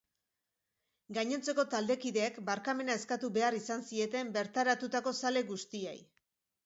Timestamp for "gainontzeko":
1.17-1.65